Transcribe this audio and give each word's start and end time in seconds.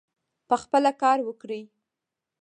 پخپله 0.49 0.91
کار 1.01 1.17
وکړي. 1.27 1.61